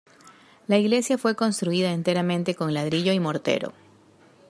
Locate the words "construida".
1.35-1.91